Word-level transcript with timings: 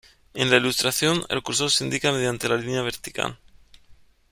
En 0.33 0.49
la 0.49 0.57
ilustración, 0.57 1.23
el 1.29 1.43
cursor 1.43 1.69
se 1.69 1.83
indica 1.83 2.11
mediante 2.11 2.49
la 2.49 2.57
línea 2.57 2.81
vertical. 2.81 3.37